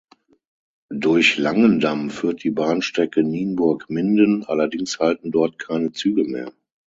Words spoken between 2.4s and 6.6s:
die Bahnstrecke Nienburg–Minden, allerdings halten dort keine Züge mehr.